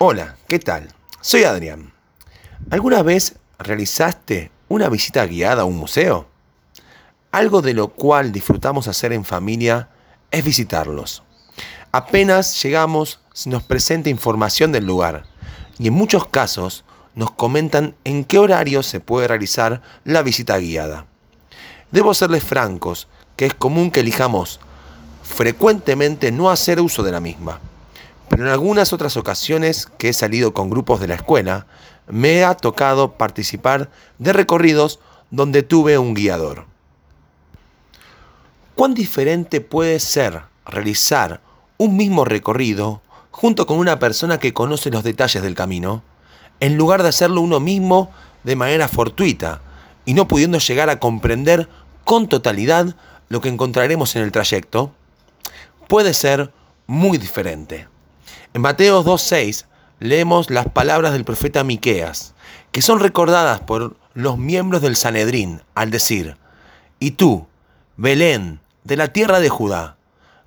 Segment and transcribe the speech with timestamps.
[0.00, 0.86] Hola, ¿qué tal?
[1.20, 1.92] Soy Adrián.
[2.70, 6.28] ¿Alguna vez realizaste una visita guiada a un museo?
[7.32, 9.88] Algo de lo cual disfrutamos hacer en familia
[10.30, 11.24] es visitarlos.
[11.90, 15.24] Apenas llegamos, se nos presenta información del lugar
[15.80, 16.84] y en muchos casos
[17.16, 21.06] nos comentan en qué horario se puede realizar la visita guiada.
[21.90, 24.60] Debo serles francos que es común que elijamos
[25.24, 27.58] frecuentemente no hacer uso de la misma.
[28.28, 31.66] Pero en algunas otras ocasiones que he salido con grupos de la escuela,
[32.06, 35.00] me ha tocado participar de recorridos
[35.30, 36.66] donde tuve un guiador.
[38.74, 41.40] ¿Cuán diferente puede ser realizar
[41.78, 46.02] un mismo recorrido junto con una persona que conoce los detalles del camino,
[46.60, 48.10] en lugar de hacerlo uno mismo
[48.44, 49.60] de manera fortuita
[50.04, 51.68] y no pudiendo llegar a comprender
[52.04, 52.96] con totalidad
[53.28, 54.92] lo que encontraremos en el trayecto?
[55.88, 56.52] puede ser
[56.86, 57.88] muy diferente.
[58.54, 59.66] En Mateo 2.6
[60.00, 62.34] leemos las palabras del profeta Miqueas,
[62.72, 66.36] que son recordadas por los miembros del Sanedrín al decir:
[66.98, 67.46] Y tú,
[67.96, 69.96] Belén, de la tierra de Judá,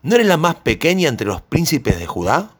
[0.02, 2.52] ¿no eres la más pequeña entre los príncipes de Judá?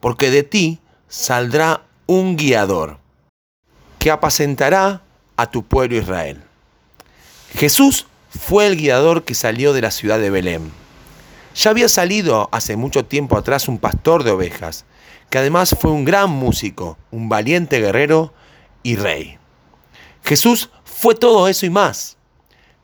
[0.00, 2.98] Porque de ti saldrá un guiador
[3.98, 5.02] que apacentará
[5.36, 6.42] a tu pueblo Israel.
[7.54, 10.81] Jesús fue el guiador que salió de la ciudad de Belén
[11.54, 14.84] ya había salido hace mucho tiempo atrás un pastor de ovejas,
[15.30, 18.32] que además fue un gran músico, un valiente guerrero
[18.82, 19.38] y rey.
[20.24, 22.16] Jesús fue todo eso y más.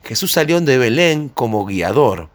[0.03, 2.29] Jesús salió de Belén como guiador,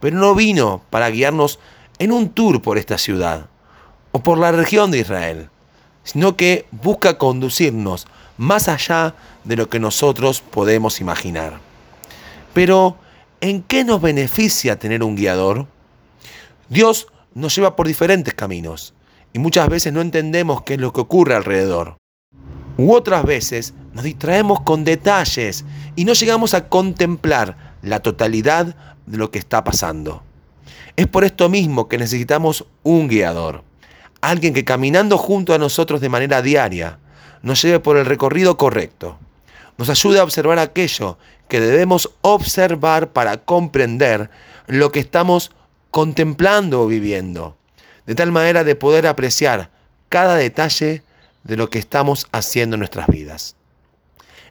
[0.00, 1.58] pero no vino para guiarnos
[1.98, 3.46] en un tour por esta ciudad
[4.12, 5.50] o por la región de Israel,
[6.04, 11.58] sino que busca conducirnos más allá de lo que nosotros podemos imaginar.
[12.52, 12.96] Pero,
[13.40, 15.66] ¿en qué nos beneficia tener un guiador?
[16.68, 18.94] Dios nos lleva por diferentes caminos
[19.32, 21.96] y muchas veces no entendemos qué es lo que ocurre alrededor.
[22.78, 25.64] U otras veces nos distraemos con detalles
[25.94, 28.74] y no llegamos a contemplar la totalidad
[29.06, 30.22] de lo que está pasando.
[30.96, 33.64] Es por esto mismo que necesitamos un guiador,
[34.20, 36.98] alguien que caminando junto a nosotros de manera diaria
[37.42, 39.18] nos lleve por el recorrido correcto,
[39.78, 44.30] nos ayude a observar aquello que debemos observar para comprender
[44.66, 45.52] lo que estamos
[45.90, 47.56] contemplando o viviendo,
[48.06, 49.70] de tal manera de poder apreciar
[50.08, 51.02] cada detalle
[51.44, 53.56] de lo que estamos haciendo en nuestras vidas.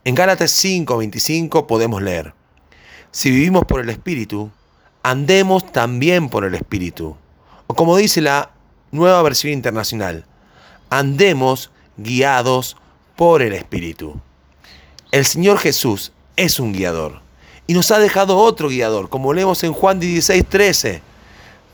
[0.03, 2.34] En Gálatas 5:25 podemos leer,
[3.12, 4.52] si vivimos por el Espíritu,
[5.03, 7.18] andemos también por el Espíritu.
[7.68, 8.52] O como dice la
[8.91, 10.25] nueva versión internacional,
[10.90, 12.78] andemos guiados
[13.16, 14.22] por el Espíritu.
[15.16, 17.22] El Señor Jesús es un guiador
[17.68, 21.00] y nos ha dejado otro guiador, como leemos en Juan 16:13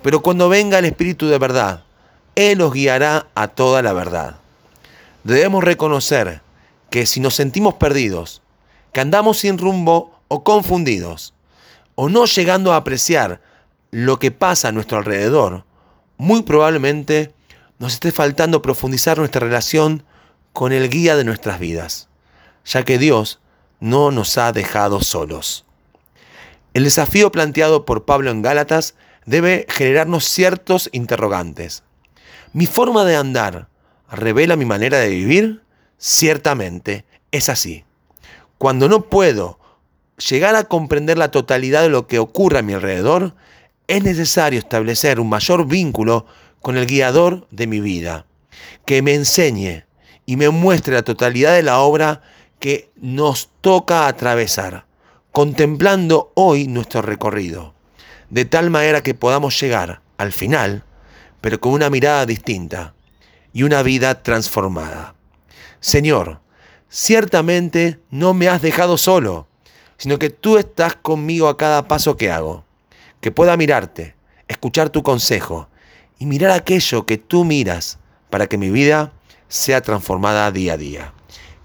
[0.04, 1.84] pero cuando venga el Espíritu de verdad,
[2.36, 4.36] Él nos guiará a toda la verdad.
[5.24, 6.44] Debemos reconocer
[6.92, 8.44] que si nos sentimos perdidos,
[8.94, 11.34] que andamos sin rumbo o confundidos,
[11.96, 13.42] o no llegando a apreciar
[13.90, 15.66] lo que pasa a nuestro alrededor,
[16.18, 17.34] muy probablemente
[17.80, 20.04] nos esté faltando profundizar nuestra relación
[20.54, 22.08] con el guía de nuestras vidas,
[22.66, 23.40] ya que Dios
[23.80, 25.66] no nos ha dejado solos.
[26.74, 28.96] El desafío planteado por Pablo en Gálatas
[29.26, 31.84] debe generarnos ciertos interrogantes.
[32.54, 33.68] ¿Mi forma de andar
[34.10, 35.64] revela mi manera de vivir?
[35.98, 37.84] Ciertamente, es así.
[38.58, 39.60] Cuando no puedo
[40.30, 43.36] llegar a comprender la totalidad de lo que ocurre a mi alrededor,
[43.88, 46.26] es necesario establecer un mayor vínculo
[46.62, 48.26] con el guiador de mi vida,
[48.86, 49.86] que me enseñe
[50.26, 52.22] y me muestre la totalidad de la obra
[52.62, 54.86] que nos toca atravesar,
[55.34, 57.74] contemplando hoy nuestro recorrido
[58.32, 60.84] de tal manera que podamos llegar al final,
[61.42, 62.96] pero con una mirada distinta
[63.54, 65.16] y una vida transformada.
[65.82, 66.40] Señor,
[66.90, 69.48] ciertamente no me has dejado solo,
[69.98, 72.64] sino que tú estás conmigo a cada paso que hago,
[73.20, 74.16] que pueda mirarte,
[74.48, 75.68] escuchar tu consejo
[76.18, 78.00] y mirar aquello que tú miras
[78.30, 79.12] para que mi vida
[79.50, 81.14] sea transformada día a día.